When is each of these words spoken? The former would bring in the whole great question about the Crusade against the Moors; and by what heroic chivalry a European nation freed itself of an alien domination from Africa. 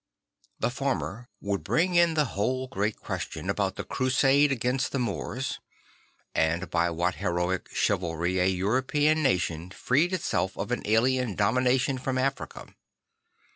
The 0.59 0.71
former 0.71 1.29
would 1.41 1.63
bring 1.63 1.93
in 1.93 2.15
the 2.15 2.25
whole 2.33 2.65
great 2.67 2.95
question 2.95 3.51
about 3.51 3.75
the 3.75 3.83
Crusade 3.83 4.51
against 4.51 4.91
the 4.91 4.97
Moors; 4.97 5.59
and 6.33 6.71
by 6.71 6.89
what 6.89 7.17
heroic 7.21 7.69
chivalry 7.71 8.39
a 8.39 8.47
European 8.47 9.21
nation 9.21 9.69
freed 9.69 10.11
itself 10.11 10.57
of 10.57 10.71
an 10.71 10.81
alien 10.87 11.35
domination 11.35 11.99
from 11.99 12.17
Africa. 12.17 12.73